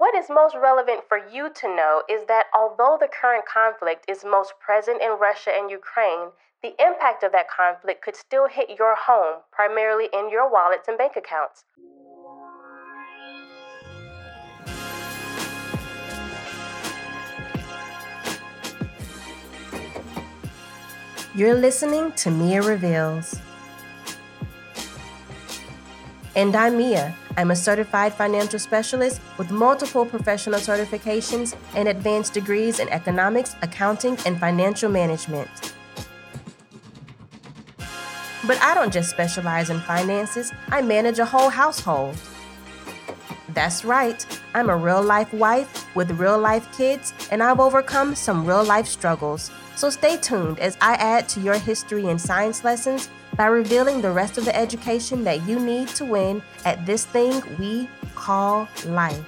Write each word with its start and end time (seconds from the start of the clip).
What 0.00 0.14
is 0.14 0.30
most 0.30 0.56
relevant 0.56 1.02
for 1.10 1.18
you 1.18 1.50
to 1.52 1.68
know 1.68 2.02
is 2.08 2.26
that 2.26 2.46
although 2.54 2.96
the 2.98 3.06
current 3.06 3.44
conflict 3.44 4.06
is 4.08 4.24
most 4.24 4.54
present 4.58 5.02
in 5.02 5.18
Russia 5.20 5.50
and 5.54 5.70
Ukraine, 5.70 6.30
the 6.62 6.72
impact 6.82 7.22
of 7.22 7.32
that 7.32 7.50
conflict 7.50 8.00
could 8.00 8.16
still 8.16 8.48
hit 8.48 8.78
your 8.78 8.96
home, 8.96 9.42
primarily 9.52 10.08
in 10.10 10.30
your 10.30 10.50
wallets 10.50 10.88
and 10.88 10.96
bank 10.96 11.16
accounts. 11.16 11.64
You're 21.34 21.54
listening 21.54 22.12
to 22.12 22.30
Meia 22.30 22.62
Reveals. 22.62 23.38
And 26.34 26.56
I'm 26.56 26.78
Meia. 26.78 27.14
I'm 27.36 27.50
a 27.50 27.56
certified 27.56 28.12
financial 28.12 28.58
specialist 28.58 29.20
with 29.38 29.50
multiple 29.50 30.04
professional 30.04 30.60
certifications 30.60 31.56
and 31.74 31.88
advanced 31.88 32.34
degrees 32.34 32.80
in 32.80 32.88
economics, 32.88 33.56
accounting, 33.62 34.18
and 34.26 34.38
financial 34.38 34.90
management. 34.90 35.48
But 38.46 38.60
I 38.62 38.74
don't 38.74 38.92
just 38.92 39.10
specialize 39.10 39.70
in 39.70 39.80
finances, 39.80 40.52
I 40.68 40.82
manage 40.82 41.18
a 41.18 41.24
whole 41.24 41.50
household. 41.50 42.16
That's 43.50 43.84
right, 43.84 44.24
I'm 44.54 44.70
a 44.70 44.76
real 44.76 45.02
life 45.02 45.32
wife 45.32 45.94
with 45.94 46.10
real 46.12 46.38
life 46.38 46.66
kids, 46.76 47.12
and 47.30 47.42
I've 47.42 47.60
overcome 47.60 48.14
some 48.14 48.46
real 48.46 48.64
life 48.64 48.86
struggles. 48.86 49.50
So 49.76 49.88
stay 49.90 50.16
tuned 50.16 50.58
as 50.58 50.76
I 50.80 50.94
add 50.94 51.28
to 51.30 51.40
your 51.40 51.58
history 51.58 52.08
and 52.08 52.20
science 52.20 52.64
lessons 52.64 53.08
by 53.40 53.46
revealing 53.46 54.02
the 54.02 54.10
rest 54.10 54.36
of 54.36 54.44
the 54.44 54.54
education 54.54 55.24
that 55.24 55.48
you 55.48 55.58
need 55.58 55.88
to 55.88 56.04
win 56.04 56.42
at 56.66 56.84
this 56.84 57.06
thing 57.06 57.42
we 57.58 57.88
call 58.14 58.68
life. 58.84 59.24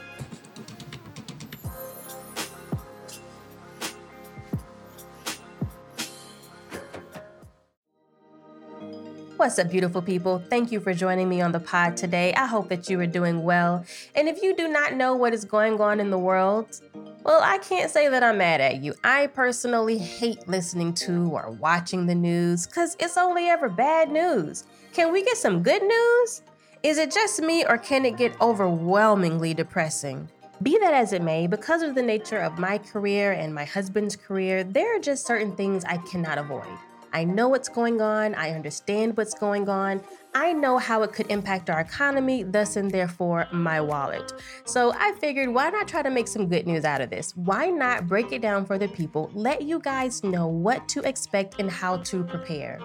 What's 9.39 9.59
up, 9.59 9.71
beautiful 9.71 10.03
people? 10.03 10.43
Thank 10.51 10.71
you 10.71 10.81
for 10.81 10.93
joining 10.93 11.31
me 11.31 11.41
on 11.41 11.53
the 11.53 11.61
pod 11.61 11.97
today. 11.97 12.35
I 12.35 12.45
hope 12.45 12.69
that 12.69 12.91
you 12.91 13.01
are 13.01 13.07
doing 13.07 13.43
well. 13.43 13.83
And 14.15 14.29
if 14.29 14.43
you 14.43 14.55
do 14.55 14.69
not 14.69 14.93
know 14.93 15.17
what 15.17 15.33
is 15.33 15.47
going 15.47 15.81
on 15.81 16.01
in 16.01 16.11
the 16.11 16.19
world, 16.19 16.83
well, 17.25 17.41
I 17.43 17.59
can't 17.59 17.91
say 17.91 18.09
that 18.09 18.23
I'm 18.23 18.39
mad 18.39 18.61
at 18.61 18.83
you. 18.83 18.95
I 19.05 19.29
personally 19.29 19.99
hate 19.99 20.49
listening 20.49 20.93
to 20.95 21.31
or 21.31 21.51
watching 21.51 22.07
the 22.07 22.15
news 22.15 22.67
because 22.67 22.97
it's 22.99 23.17
only 23.17 23.49
ever 23.49 23.69
bad 23.69 24.11
news. 24.11 24.65
Can 24.93 25.13
we 25.13 25.25
get 25.25 25.37
some 25.37 25.63
good 25.63 25.83
news? 25.83 26.43
Is 26.83 26.99
it 26.99 27.13
just 27.13 27.41
me 27.41 27.65
or 27.65 27.79
can 27.79 28.05
it 28.05 28.17
get 28.17 28.39
overwhelmingly 28.41 29.55
depressing? 29.55 30.29
Be 30.63 30.79
that 30.79 30.95
as 30.95 31.13
it 31.13 31.23
may, 31.23 31.47
because 31.47 31.83
of 31.83 31.95
the 31.95 32.03
nature 32.03 32.39
of 32.39 32.59
my 32.59 32.79
career 32.79 33.33
and 33.33 33.55
my 33.55 33.65
husband's 33.65 34.17
career, 34.17 34.65
there 34.65 34.97
are 34.97 35.01
just 35.01 35.27
certain 35.27 35.55
things 35.55 35.85
I 35.85 35.99
cannot 35.99 36.39
avoid. 36.39 36.79
I 37.13 37.25
know 37.25 37.49
what's 37.49 37.69
going 37.69 38.01
on, 38.01 38.35
I 38.35 38.51
understand 38.51 39.17
what's 39.17 39.35
going 39.35 39.69
on, 39.69 40.01
I 40.35 40.53
know 40.53 40.79
how 40.79 41.03
it 41.03 41.13
could 41.13 41.31
impact 41.31 41.69
our 41.69 41.81
economy, 41.81 42.43
thus 42.43 42.77
and 42.77 42.91
therefore 42.91 43.47
my 43.53 43.81
wallet. 43.81 44.33
So 44.65 44.93
I 44.97 45.13
figured 45.21 45.51
why 45.51 45.69
not 45.71 45.89
try 45.89 46.03
to 46.03 46.11
make 46.11 46.27
some 46.27 46.49
good 46.49 46.67
news 46.67 46.85
out 46.85 47.01
of 47.01 47.11
this? 47.11 47.37
Why 47.37 47.67
not 47.67 48.07
break 48.07 48.33
it 48.33 48.41
down 48.41 48.65
for 48.65 48.79
the 48.79 48.89
people, 48.89 49.31
let 49.35 49.63
you 49.63 49.79
guys 49.79 50.25
know 50.25 50.47
what 50.47 50.89
to 50.89 51.01
expect 51.03 51.57
and 51.59 51.71
how 51.71 51.99
to 51.99 52.25
prepare? 52.25 52.81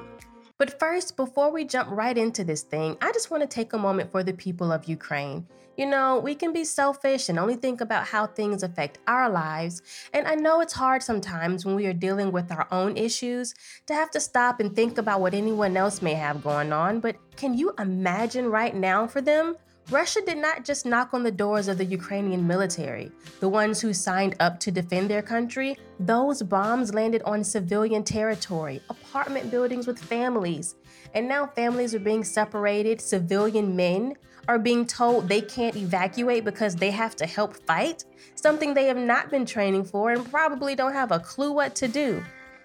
But 0.57 0.79
first, 0.79 1.15
before 1.15 1.51
we 1.51 1.65
jump 1.65 1.89
right 1.91 2.17
into 2.17 2.43
this 2.43 2.63
thing, 2.63 2.97
I 2.99 3.11
just 3.11 3.29
want 3.29 3.41
to 3.41 3.47
take 3.47 3.73
a 3.73 3.77
moment 3.77 4.11
for 4.11 4.23
the 4.23 4.33
people 4.33 4.71
of 4.71 4.89
Ukraine. 4.89 5.45
You 5.77 5.85
know, 5.85 6.17
we 6.17 6.33
can 6.33 6.51
be 6.51 6.63
selfish 6.63 7.29
and 7.29 7.37
only 7.37 7.55
think 7.55 7.81
about 7.81 8.07
how 8.07 8.25
things 8.25 8.63
affect 8.63 8.97
our 9.07 9.29
lives. 9.29 9.83
And 10.11 10.27
I 10.27 10.33
know 10.33 10.59
it's 10.59 10.73
hard 10.73 11.03
sometimes 11.03 11.63
when 11.63 11.75
we 11.75 11.85
are 11.85 11.93
dealing 11.93 12.31
with 12.31 12.51
our 12.51 12.67
own 12.71 12.97
issues 12.97 13.53
to 13.85 13.93
have 13.93 14.09
to 14.11 14.19
stop 14.19 14.59
and 14.59 14.75
think 14.75 14.97
about 14.97 15.21
what 15.21 15.35
anyone 15.35 15.77
else 15.77 16.01
may 16.01 16.15
have 16.15 16.41
going 16.41 16.73
on. 16.73 17.01
But 17.01 17.17
can 17.35 17.53
you 17.53 17.73
imagine 17.77 18.49
right 18.49 18.73
now 18.73 19.05
for 19.05 19.21
them? 19.21 19.57
Russia 19.89 20.19
did 20.25 20.37
not 20.37 20.65
just 20.65 20.85
knock 20.85 21.13
on 21.13 21.23
the 21.23 21.31
doors 21.31 21.69
of 21.69 21.77
the 21.77 21.85
Ukrainian 21.85 22.45
military, 22.45 23.09
the 23.39 23.47
ones 23.47 23.79
who 23.79 23.93
signed 23.93 24.35
up 24.41 24.59
to 24.59 24.69
defend 24.69 25.09
their 25.09 25.21
country. 25.21 25.77
Those 26.01 26.43
bombs 26.43 26.93
landed 26.93 27.21
on 27.23 27.41
civilian 27.41 28.03
territory, 28.03 28.81
apartment 28.89 29.49
buildings 29.49 29.87
with 29.87 29.97
families. 29.97 30.75
And 31.13 31.25
now 31.25 31.47
families 31.47 31.95
are 31.95 31.99
being 31.99 32.25
separated. 32.25 32.99
Civilian 32.99 33.77
men 33.77 34.15
are 34.49 34.59
being 34.59 34.85
told 34.85 35.29
they 35.29 35.39
can't 35.39 35.77
evacuate 35.77 36.43
because 36.43 36.75
they 36.75 36.91
have 36.91 37.15
to 37.15 37.25
help 37.25 37.55
fight, 37.65 38.03
something 38.35 38.73
they 38.73 38.87
have 38.87 38.97
not 38.97 39.31
been 39.31 39.45
training 39.45 39.85
for 39.85 40.11
and 40.11 40.29
probably 40.29 40.75
don't 40.75 40.93
have 40.93 41.13
a 41.13 41.19
clue 41.19 41.53
what 41.53 41.75
to 41.75 41.87
do. 41.87 42.21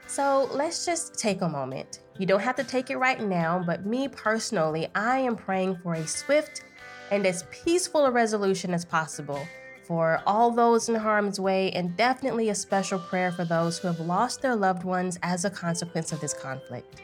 So 0.08 0.48
let's 0.52 0.84
just 0.84 1.14
take 1.14 1.42
a 1.42 1.48
moment. 1.48 2.00
You 2.18 2.26
don't 2.26 2.40
have 2.40 2.56
to 2.56 2.64
take 2.64 2.90
it 2.90 2.96
right 2.96 3.20
now, 3.20 3.62
but 3.64 3.86
me 3.86 4.08
personally, 4.08 4.88
I 4.96 5.20
am 5.20 5.36
praying 5.36 5.76
for 5.76 5.94
a 5.94 6.06
swift 6.06 6.64
and 7.12 7.26
as 7.26 7.44
peaceful 7.50 8.06
a 8.06 8.10
resolution 8.10 8.72
as 8.72 8.86
possible 8.86 9.46
for 9.84 10.22
all 10.26 10.50
those 10.50 10.88
in 10.88 10.94
harm's 10.94 11.38
way, 11.38 11.70
and 11.72 11.94
definitely 11.94 12.48
a 12.48 12.54
special 12.54 12.98
prayer 12.98 13.30
for 13.30 13.44
those 13.44 13.78
who 13.78 13.86
have 13.86 14.00
lost 14.00 14.40
their 14.40 14.56
loved 14.56 14.82
ones 14.82 15.18
as 15.22 15.44
a 15.44 15.50
consequence 15.50 16.10
of 16.10 16.20
this 16.20 16.32
conflict. 16.32 17.02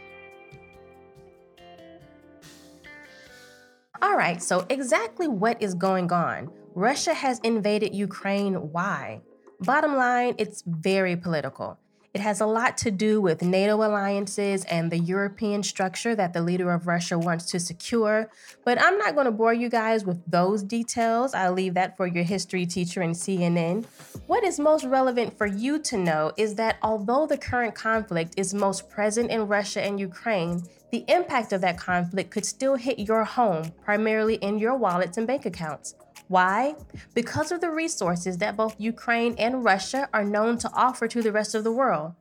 All 4.01 4.17
right, 4.17 4.43
so 4.43 4.65
exactly 4.71 5.29
what 5.29 5.61
is 5.63 5.75
going 5.75 6.11
on? 6.11 6.51
Russia 6.75 7.13
has 7.13 7.39
invaded 7.41 7.95
Ukraine. 7.95 8.55
Why? 8.73 9.21
Bottom 9.61 9.95
line, 9.97 10.37
it's 10.39 10.63
very 10.67 11.17
political. 11.17 11.79
It 12.19 12.23
has 12.23 12.41
a 12.41 12.47
lot 12.47 12.77
to 12.79 12.91
do 12.91 13.21
with 13.21 13.43
NATO 13.43 13.77
alliances 13.77 14.65
and 14.65 14.91
the 14.91 14.99
European 14.99 15.63
structure 15.63 16.17
that 16.17 16.33
the 16.33 16.43
leader 16.43 16.73
of 16.73 16.89
Russia 16.89 17.17
wants 17.17 17.45
to 17.53 17.61
secure. 17.61 18.29
But 18.65 18.83
I'm 18.83 18.99
not 18.99 19.15
going 19.15 19.27
to 19.27 19.31
bore 19.31 19.55
you 19.55 19.69
guys 19.69 20.05
with 20.05 20.21
those 20.29 20.65
details. 20.65 21.33
I'll 21.33 21.53
leave 21.53 21.75
that 21.75 21.97
for 21.97 22.09
your 22.09 22.25
history 22.25 22.67
teacher 22.67 23.03
in 23.03 23.13
CNN. 23.13 23.85
What 24.27 24.43
is 24.43 24.59
most 24.59 24.85
relevant 24.85 25.39
for 25.39 25.47
you 25.47 25.79
to 25.79 25.97
know 25.97 26.33
is 26.37 26.57
that 26.57 26.79
although 26.83 27.29
the 27.29 27.39
current 27.39 27.77
conflict 27.77 28.35
is 28.37 28.53
most 28.53 28.91
present 28.91 29.31
in 29.31 29.47
Russia 29.47 29.81
and 29.81 30.01
Ukraine, 30.01 30.65
the 30.91 31.05
impact 31.07 31.53
of 31.53 31.61
that 31.61 31.79
conflict 31.79 32.33
could 32.33 32.45
still 32.45 32.75
hit 32.75 32.99
your 32.99 33.23
home, 33.23 33.71
primarily 33.85 34.35
in 34.37 34.59
your 34.59 34.75
wallets 34.75 35.19
and 35.19 35.27
bank 35.29 35.47
accounts. 35.47 35.95
Why? 36.29 36.75
Because 37.15 37.51
of 37.53 37.61
the 37.61 37.71
resources 37.71 38.37
that 38.39 38.57
both 38.57 38.77
Ukraine 38.79 39.35
and 39.39 39.65
Russia 39.65 40.09
are 40.13 40.25
known 40.25 40.59
to 40.59 40.71
offer 40.75 41.09
to 41.09 41.23
the 41.23 41.33
rest 41.33 41.55
of 41.55 41.65
the 41.65 41.73
world. 41.73 42.13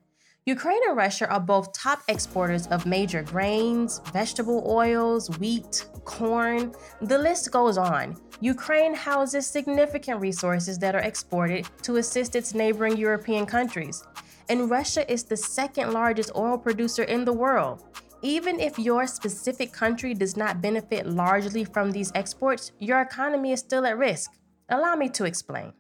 Ukraine 0.45 0.79
and 0.87 0.95
Russia 0.95 1.27
are 1.27 1.41
both 1.41 1.73
top 1.73 1.99
exporters 2.07 2.67
of 2.67 2.85
major 2.85 3.21
grains, 3.21 3.99
vegetable 4.13 4.63
oils, 4.65 5.29
wheat, 5.39 5.85
corn. 6.05 6.73
The 7.01 7.17
list 7.17 7.51
goes 7.51 7.77
on. 7.77 8.15
Ukraine 8.39 8.93
houses 8.93 9.45
significant 9.45 10.21
resources 10.21 10.79
that 10.79 10.95
are 10.95 11.01
exported 11.01 11.67
to 11.81 11.97
assist 11.97 12.37
its 12.37 12.53
neighboring 12.53 12.95
European 12.95 13.45
countries. 13.45 14.05
And 14.47 14.69
Russia 14.69 15.03
is 15.11 15.23
the 15.23 15.35
second 15.35 15.91
largest 15.91 16.31
oil 16.33 16.57
producer 16.57 17.03
in 17.03 17.25
the 17.25 17.33
world. 17.33 17.83
Even 18.23 18.59
if 18.59 18.79
your 18.79 19.05
specific 19.05 19.71
country 19.71 20.15
does 20.15 20.35
not 20.35 20.61
benefit 20.61 21.05
largely 21.05 21.63
from 21.63 21.91
these 21.91 22.11
exports, 22.15 22.71
your 22.79 23.01
economy 23.01 23.51
is 23.51 23.59
still 23.59 23.85
at 23.85 23.97
risk. 23.97 24.31
Allow 24.69 24.95
me 24.95 25.07
to 25.09 25.25
explain. 25.25 25.73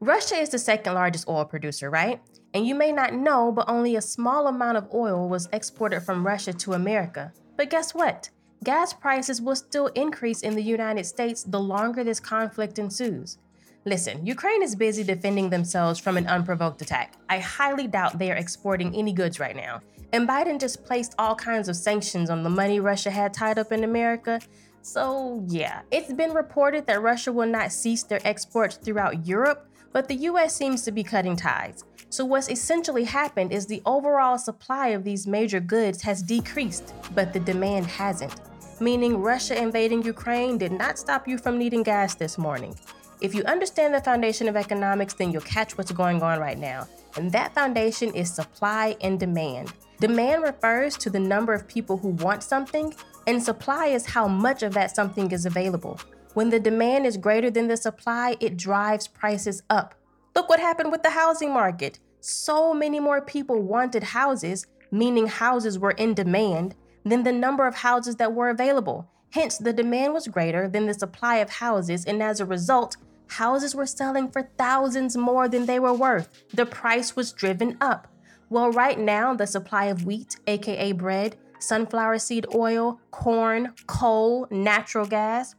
Russia 0.00 0.34
is 0.34 0.50
the 0.50 0.58
second 0.58 0.94
largest 0.94 1.28
oil 1.28 1.44
producer, 1.44 1.88
right? 1.88 2.20
And 2.52 2.66
you 2.66 2.74
may 2.74 2.90
not 2.90 3.14
know, 3.14 3.52
but 3.52 3.68
only 3.68 3.94
a 3.94 4.02
small 4.02 4.48
amount 4.48 4.76
of 4.76 4.88
oil 4.92 5.28
was 5.28 5.48
exported 5.52 6.00
from 6.00 6.26
Russia 6.26 6.52
to 6.52 6.72
America. 6.72 7.32
But 7.56 7.70
guess 7.70 7.94
what? 7.94 8.30
Gas 8.64 8.92
prices 8.92 9.40
will 9.40 9.54
still 9.54 9.86
increase 9.88 10.42
in 10.42 10.56
the 10.56 10.62
United 10.62 11.06
States 11.06 11.44
the 11.44 11.60
longer 11.60 12.02
this 12.02 12.18
conflict 12.18 12.80
ensues. 12.80 13.38
Listen, 13.84 14.26
Ukraine 14.26 14.62
is 14.62 14.74
busy 14.74 15.04
defending 15.04 15.48
themselves 15.48 16.00
from 16.00 16.16
an 16.16 16.26
unprovoked 16.26 16.82
attack. 16.82 17.14
I 17.28 17.38
highly 17.38 17.86
doubt 17.86 18.18
they 18.18 18.32
are 18.32 18.36
exporting 18.36 18.94
any 18.96 19.12
goods 19.12 19.38
right 19.38 19.54
now. 19.54 19.80
And 20.12 20.28
Biden 20.28 20.58
just 20.58 20.84
placed 20.84 21.14
all 21.18 21.34
kinds 21.34 21.68
of 21.68 21.76
sanctions 21.76 22.30
on 22.30 22.42
the 22.42 22.50
money 22.50 22.80
Russia 22.80 23.10
had 23.10 23.34
tied 23.34 23.58
up 23.58 23.72
in 23.72 23.84
America. 23.84 24.40
So, 24.80 25.44
yeah, 25.48 25.82
it's 25.90 26.12
been 26.12 26.32
reported 26.32 26.86
that 26.86 27.02
Russia 27.02 27.30
will 27.30 27.48
not 27.48 27.72
cease 27.72 28.04
their 28.04 28.26
exports 28.26 28.76
throughout 28.76 29.26
Europe, 29.26 29.68
but 29.92 30.08
the 30.08 30.14
US 30.14 30.54
seems 30.54 30.82
to 30.84 30.92
be 30.92 31.02
cutting 31.02 31.36
ties. 31.36 31.84
So, 32.10 32.24
what's 32.24 32.48
essentially 32.48 33.04
happened 33.04 33.52
is 33.52 33.66
the 33.66 33.82
overall 33.84 34.38
supply 34.38 34.88
of 34.88 35.04
these 35.04 35.26
major 35.26 35.60
goods 35.60 36.00
has 36.02 36.22
decreased, 36.22 36.94
but 37.14 37.34
the 37.34 37.40
demand 37.40 37.86
hasn't. 37.86 38.40
Meaning, 38.80 39.18
Russia 39.18 39.60
invading 39.60 40.04
Ukraine 40.04 40.56
did 40.56 40.72
not 40.72 40.98
stop 40.98 41.28
you 41.28 41.36
from 41.36 41.58
needing 41.58 41.82
gas 41.82 42.14
this 42.14 42.38
morning. 42.38 42.74
If 43.20 43.34
you 43.34 43.42
understand 43.44 43.92
the 43.92 44.00
foundation 44.00 44.48
of 44.48 44.56
economics, 44.56 45.14
then 45.14 45.32
you'll 45.32 45.42
catch 45.42 45.76
what's 45.76 45.92
going 45.92 46.22
on 46.22 46.38
right 46.38 46.58
now. 46.58 46.86
And 47.16 47.32
that 47.32 47.54
foundation 47.54 48.14
is 48.14 48.32
supply 48.32 48.96
and 49.00 49.18
demand. 49.18 49.72
Demand 50.00 50.44
refers 50.44 50.96
to 50.96 51.10
the 51.10 51.18
number 51.18 51.52
of 51.52 51.66
people 51.66 51.96
who 51.96 52.10
want 52.10 52.44
something, 52.44 52.94
and 53.26 53.42
supply 53.42 53.86
is 53.86 54.06
how 54.06 54.28
much 54.28 54.62
of 54.62 54.72
that 54.74 54.94
something 54.94 55.32
is 55.32 55.44
available. 55.44 56.00
When 56.34 56.50
the 56.50 56.60
demand 56.60 57.04
is 57.04 57.16
greater 57.16 57.50
than 57.50 57.66
the 57.66 57.76
supply, 57.76 58.36
it 58.38 58.56
drives 58.56 59.08
prices 59.08 59.62
up. 59.70 59.96
Look 60.36 60.48
what 60.48 60.60
happened 60.60 60.92
with 60.92 61.02
the 61.02 61.10
housing 61.10 61.52
market. 61.52 61.98
So 62.20 62.72
many 62.72 63.00
more 63.00 63.20
people 63.20 63.60
wanted 63.60 64.04
houses, 64.04 64.66
meaning 64.92 65.26
houses 65.26 65.80
were 65.80 65.90
in 65.92 66.14
demand, 66.14 66.76
than 67.04 67.24
the 67.24 67.32
number 67.32 67.66
of 67.66 67.74
houses 67.74 68.16
that 68.16 68.32
were 68.32 68.50
available. 68.50 69.10
Hence, 69.30 69.58
the 69.58 69.72
demand 69.72 70.14
was 70.14 70.28
greater 70.28 70.68
than 70.68 70.86
the 70.86 70.94
supply 70.94 71.36
of 71.36 71.50
houses, 71.50 72.04
and 72.04 72.22
as 72.22 72.38
a 72.38 72.46
result, 72.46 72.96
houses 73.26 73.74
were 73.74 73.86
selling 73.86 74.30
for 74.30 74.48
thousands 74.58 75.16
more 75.16 75.48
than 75.48 75.66
they 75.66 75.80
were 75.80 75.92
worth. 75.92 76.44
The 76.54 76.66
price 76.66 77.16
was 77.16 77.32
driven 77.32 77.76
up. 77.80 78.06
Well, 78.50 78.70
right 78.70 78.98
now, 78.98 79.34
the 79.34 79.46
supply 79.46 79.86
of 79.86 80.06
wheat, 80.06 80.38
aka 80.46 80.92
bread, 80.92 81.36
sunflower 81.58 82.18
seed 82.18 82.46
oil, 82.54 82.98
corn, 83.10 83.74
coal, 83.86 84.46
natural 84.50 85.06
gas, 85.06 85.54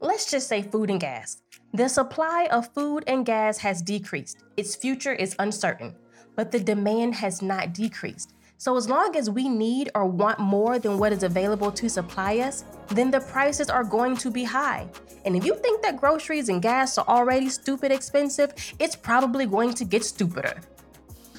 let's 0.00 0.30
just 0.30 0.46
say 0.46 0.62
food 0.62 0.90
and 0.90 1.00
gas. 1.00 1.40
The 1.72 1.88
supply 1.88 2.46
of 2.52 2.72
food 2.74 3.04
and 3.06 3.24
gas 3.24 3.58
has 3.58 3.80
decreased. 3.80 4.44
Its 4.58 4.76
future 4.76 5.14
is 5.14 5.34
uncertain, 5.38 5.94
but 6.36 6.52
the 6.52 6.60
demand 6.60 7.14
has 7.14 7.40
not 7.40 7.72
decreased. 7.72 8.34
So, 8.58 8.76
as 8.76 8.88
long 8.88 9.16
as 9.16 9.30
we 9.30 9.48
need 9.48 9.90
or 9.94 10.06
want 10.06 10.38
more 10.38 10.78
than 10.78 10.98
what 10.98 11.12
is 11.12 11.22
available 11.22 11.72
to 11.72 11.88
supply 11.88 12.38
us, 12.38 12.64
then 12.88 13.10
the 13.10 13.20
prices 13.20 13.70
are 13.70 13.84
going 13.84 14.16
to 14.18 14.30
be 14.30 14.44
high. 14.44 14.88
And 15.24 15.34
if 15.34 15.44
you 15.44 15.56
think 15.56 15.82
that 15.82 15.96
groceries 15.96 16.50
and 16.50 16.60
gas 16.60 16.98
are 16.98 17.06
already 17.08 17.48
stupid 17.48 17.90
expensive, 17.90 18.52
it's 18.78 18.94
probably 18.94 19.46
going 19.46 19.72
to 19.74 19.84
get 19.84 20.04
stupider. 20.04 20.60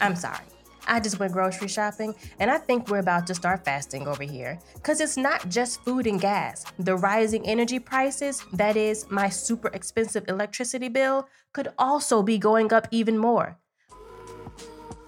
I'm 0.01 0.16
sorry. 0.16 0.44
I 0.88 1.00
just 1.00 1.20
went 1.20 1.34
grocery 1.34 1.68
shopping 1.68 2.16
and 2.40 2.50
I 2.50 2.58
think 2.58 2.90
we're 2.90 3.00
about 3.00 3.28
to 3.28 3.36
start 3.36 3.66
fasting 3.66 4.08
over 4.08 4.24
here. 4.24 4.60
Because 4.74 5.02
it's 5.02 5.18
not 5.18 5.50
just 5.50 5.84
food 5.84 6.08
and 6.08 6.20
gas. 6.20 6.66
The 6.80 6.96
rising 6.96 7.48
energy 7.48 7.80
prices, 7.80 8.44
that 8.54 8.78
is, 8.78 9.06
my 9.10 9.30
super 9.30 9.70
expensive 9.70 10.26
electricity 10.28 10.90
bill, 10.90 11.28
could 11.54 11.70
also 11.78 12.22
be 12.22 12.38
going 12.38 12.74
up 12.74 12.88
even 12.92 13.18
more. 13.18 13.58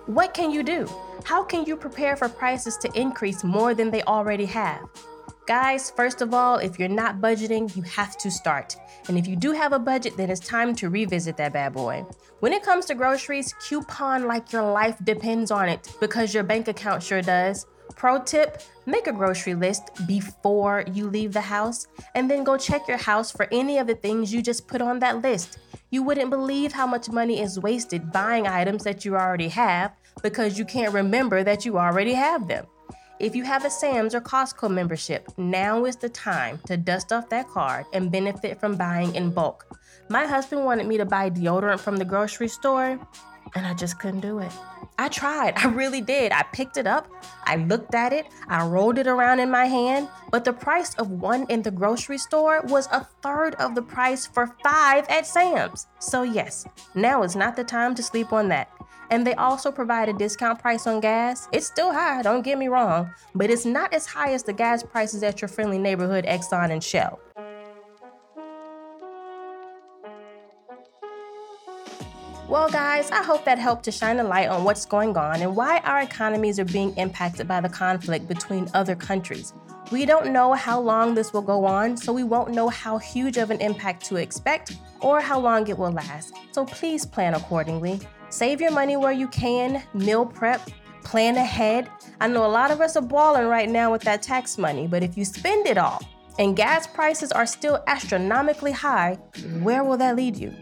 What 0.05 0.33
can 0.33 0.51
you 0.51 0.63
do? 0.63 0.89
How 1.25 1.43
can 1.43 1.65
you 1.65 1.75
prepare 1.75 2.15
for 2.15 2.29
prices 2.29 2.77
to 2.77 2.99
increase 2.99 3.43
more 3.43 3.73
than 3.73 3.91
they 3.91 4.03
already 4.03 4.45
have? 4.45 4.87
Guys, 5.47 5.89
first 5.91 6.21
of 6.21 6.33
all, 6.33 6.57
if 6.57 6.77
you're 6.77 6.89
not 6.89 7.21
budgeting, 7.21 7.73
you 7.73 7.81
have 7.83 8.17
to 8.17 8.29
start. 8.29 8.75
And 9.07 9.17
if 9.17 9.25
you 9.27 9.37
do 9.37 9.53
have 9.53 9.71
a 9.71 9.79
budget, 9.79 10.17
then 10.17 10.29
it's 10.29 10.41
time 10.41 10.75
to 10.75 10.89
revisit 10.89 11.37
that 11.37 11.53
bad 11.53 11.71
boy. 11.71 12.05
When 12.41 12.51
it 12.51 12.63
comes 12.63 12.83
to 12.87 12.95
groceries, 12.95 13.53
coupon 13.61 14.27
like 14.27 14.51
your 14.51 14.69
life 14.69 14.97
depends 15.05 15.49
on 15.49 15.69
it 15.69 15.95
because 16.01 16.33
your 16.33 16.43
bank 16.43 16.67
account 16.67 17.01
sure 17.01 17.21
does. 17.21 17.65
Pro 17.95 18.21
tip 18.21 18.61
make 18.85 19.07
a 19.07 19.13
grocery 19.13 19.55
list 19.55 20.05
before 20.05 20.83
you 20.91 21.09
leave 21.09 21.31
the 21.31 21.39
house 21.39 21.87
and 22.13 22.29
then 22.29 22.43
go 22.43 22.57
check 22.57 22.85
your 22.85 22.97
house 22.97 23.31
for 23.31 23.47
any 23.49 23.77
of 23.77 23.87
the 23.87 23.95
things 23.95 24.33
you 24.33 24.41
just 24.41 24.67
put 24.67 24.81
on 24.81 24.99
that 24.99 25.21
list. 25.21 25.59
You 25.91 26.03
wouldn't 26.03 26.29
believe 26.29 26.73
how 26.73 26.87
much 26.87 27.07
money 27.07 27.41
is 27.41 27.57
wasted 27.57 28.11
buying 28.11 28.47
items 28.47 28.83
that 28.83 29.05
you 29.05 29.15
already 29.15 29.47
have 29.47 29.93
because 30.21 30.59
you 30.59 30.65
can't 30.65 30.93
remember 30.93 31.41
that 31.45 31.63
you 31.65 31.77
already 31.77 32.11
have 32.15 32.49
them. 32.49 32.67
If 33.19 33.35
you 33.35 33.43
have 33.45 33.65
a 33.65 33.69
Sam's 33.71 34.13
or 34.13 34.21
Costco 34.21 34.69
membership, 34.69 35.27
now 35.37 35.85
is 35.85 35.95
the 35.95 36.09
time 36.09 36.59
to 36.67 36.77
dust 36.77 37.11
off 37.11 37.29
that 37.29 37.47
card 37.47 37.87
and 37.91 38.11
benefit 38.11 38.59
from 38.59 38.75
buying 38.75 39.15
in 39.15 39.31
bulk. 39.31 39.65
My 40.07 40.27
husband 40.27 40.65
wanted 40.65 40.85
me 40.85 40.97
to 40.97 41.05
buy 41.05 41.31
deodorant 41.31 41.79
from 41.79 41.97
the 41.97 42.05
grocery 42.05 42.47
store, 42.47 42.99
and 43.55 43.65
I 43.65 43.73
just 43.73 43.97
couldn't 43.97 44.19
do 44.19 44.37
it. 44.37 44.51
I 44.99 45.09
tried, 45.09 45.53
I 45.57 45.67
really 45.67 45.99
did. 45.99 46.31
I 46.31 46.43
picked 46.53 46.77
it 46.77 46.85
up, 46.85 47.07
I 47.45 47.55
looked 47.55 47.95
at 47.95 48.13
it, 48.13 48.27
I 48.49 48.67
rolled 48.67 48.99
it 48.99 49.07
around 49.07 49.39
in 49.39 49.49
my 49.49 49.65
hand, 49.65 50.09
but 50.29 50.45
the 50.45 50.53
price 50.53 50.93
of 50.95 51.09
one 51.09 51.47
in 51.49 51.63
the 51.63 51.71
grocery 51.71 52.19
store 52.19 52.61
was 52.65 52.87
a 52.91 53.03
third 53.23 53.55
of 53.55 53.73
the 53.73 53.81
price 53.81 54.27
for 54.27 54.55
five 54.63 55.07
at 55.09 55.25
Sam's. 55.25 55.87
So, 55.97 56.21
yes, 56.21 56.67
now 56.93 57.23
is 57.23 57.35
not 57.35 57.55
the 57.55 57.63
time 57.63 57.95
to 57.95 58.03
sleep 58.03 58.31
on 58.31 58.47
that. 58.49 58.69
And 59.09 59.25
they 59.25 59.33
also 59.35 59.71
provide 59.71 60.09
a 60.09 60.13
discount 60.13 60.59
price 60.59 60.85
on 60.87 60.99
gas. 60.99 61.47
It's 61.51 61.67
still 61.67 61.93
high, 61.93 62.21
don't 62.21 62.41
get 62.41 62.57
me 62.57 62.67
wrong, 62.67 63.11
but 63.35 63.49
it's 63.49 63.65
not 63.65 63.93
as 63.93 64.05
high 64.05 64.33
as 64.33 64.43
the 64.43 64.53
gas 64.53 64.83
prices 64.83 65.23
at 65.23 65.41
your 65.41 65.47
friendly 65.47 65.77
neighborhood 65.77 66.25
Exxon 66.25 66.71
and 66.71 66.83
Shell. 66.83 67.19
Well, 72.49 72.69
guys, 72.69 73.11
I 73.11 73.23
hope 73.23 73.43
that 73.43 73.59
helped 73.59 73.83
to 73.85 73.91
shine 73.91 74.19
a 74.19 74.23
light 74.23 74.47
on 74.47 74.63
what's 74.63 74.85
going 74.85 75.17
on 75.17 75.41
and 75.41 75.53
why 75.53 75.79
our 75.79 75.99
economies 75.99 76.59
are 76.59 76.65
being 76.65 76.95
impacted 76.95 77.45
by 77.45 77.59
the 77.59 77.67
conflict 77.67 78.25
between 78.29 78.69
other 78.73 78.95
countries. 78.95 79.53
We 79.91 80.05
don't 80.05 80.31
know 80.31 80.53
how 80.53 80.79
long 80.79 81.13
this 81.13 81.33
will 81.33 81.41
go 81.41 81.65
on, 81.65 81.97
so 81.97 82.13
we 82.13 82.23
won't 82.23 82.51
know 82.51 82.69
how 82.69 82.99
huge 82.99 83.35
of 83.35 83.51
an 83.51 83.59
impact 83.59 84.05
to 84.05 84.15
expect 84.15 84.77
or 85.01 85.19
how 85.19 85.39
long 85.39 85.67
it 85.67 85.77
will 85.77 85.91
last. 85.91 86.33
So 86.51 86.63
please 86.63 87.05
plan 87.05 87.33
accordingly. 87.33 87.99
Save 88.29 88.59
your 88.59 88.71
money 88.71 88.97
where 88.97 89.13
you 89.13 89.27
can, 89.29 89.81
meal 89.93 90.25
prep, 90.25 90.69
plan 91.03 91.37
ahead. 91.37 91.89
I 92.19 92.27
know 92.27 92.45
a 92.45 92.47
lot 92.47 92.71
of 92.71 92.81
us 92.81 92.97
are 92.97 93.01
balling 93.01 93.47
right 93.47 93.69
now 93.69 93.91
with 93.91 94.01
that 94.01 94.21
tax 94.21 94.57
money, 94.57 94.85
but 94.85 95.01
if 95.01 95.17
you 95.17 95.23
spend 95.23 95.65
it 95.65 95.77
all 95.77 96.01
and 96.37 96.55
gas 96.55 96.85
prices 96.85 97.31
are 97.31 97.45
still 97.45 97.81
astronomically 97.87 98.73
high, 98.73 99.15
where 99.61 99.83
will 99.83 99.97
that 99.97 100.17
lead 100.17 100.35
you? 100.35 100.53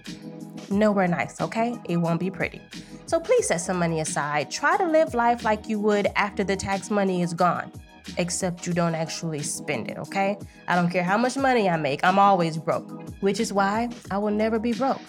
Nowhere 0.70 1.08
nice, 1.08 1.42
okay? 1.42 1.76
It 1.86 1.98
won't 1.98 2.20
be 2.20 2.30
pretty. 2.30 2.62
So 3.08 3.20
please 3.20 3.48
set 3.48 3.62
some 3.62 3.78
money 3.78 4.00
aside. 4.00 4.52
Try 4.52 4.78
to 4.78 4.86
live 4.86 5.16
life 5.16 5.44
like 5.44 5.68
you 5.68 5.80
would 5.80 6.08
after 6.16 6.44
the 6.44 6.56
tax 6.56 6.92
money 6.92 7.24
is 7.24 7.34
gone, 7.34 7.72
except 8.18 8.68
you 8.68 8.74
don't 8.74 8.96
actually 8.96 9.42
spend 9.42 9.90
it, 9.90 9.98
okay? 9.98 10.38
I 10.68 10.76
don't 10.76 10.92
care 10.92 11.04
how 11.04 11.18
much 11.18 11.36
money 11.36 11.68
I 11.68 11.78
make, 11.78 12.04
I'm 12.04 12.20
always 12.20 12.58
broke, 12.58 12.90
which 13.22 13.40
is 13.40 13.52
why 13.52 13.90
I 14.12 14.20
will 14.20 14.32
never 14.32 14.60
be 14.60 14.74
broke. 14.74 15.02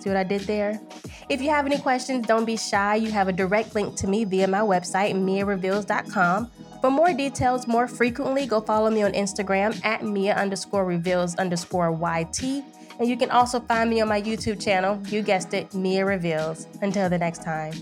See 0.00 0.10
what 0.10 0.16
I 0.16 0.24
did 0.24 0.42
there? 0.42 0.80
If 1.28 1.42
you 1.42 1.50
have 1.50 1.66
any 1.66 1.78
questions, 1.78 2.26
don't 2.26 2.44
be 2.44 2.56
shy. 2.56 2.96
You 2.96 3.10
have 3.10 3.28
a 3.28 3.32
direct 3.32 3.74
link 3.74 3.96
to 3.96 4.06
me 4.06 4.24
via 4.24 4.48
my 4.48 4.60
website, 4.60 5.14
meiareveals.com. 5.14 6.50
For 6.80 6.90
more 6.90 7.12
details 7.12 7.66
more 7.66 7.88
frequently, 7.88 8.46
go 8.46 8.60
follow 8.60 8.88
me 8.90 9.02
on 9.02 9.12
Instagram 9.12 9.84
at 9.84 10.04
Meia 10.04 10.34
underscore 10.34 10.84
reveals 10.84 11.34
underscore 11.36 11.90
YT. 11.90 12.64
And 12.98 13.08
you 13.08 13.16
can 13.16 13.30
also 13.30 13.60
find 13.60 13.90
me 13.90 14.00
on 14.00 14.08
my 14.08 14.20
YouTube 14.22 14.62
channel. 14.62 15.00
You 15.06 15.22
guessed 15.22 15.54
it, 15.54 15.74
Meia 15.74 16.04
Reveals. 16.04 16.66
Until 16.82 17.08
the 17.08 17.18
next 17.18 17.42
time. 17.42 17.72